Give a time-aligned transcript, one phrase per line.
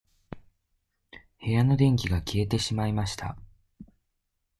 [1.39, 3.37] 部屋の電気が消えてしまいました。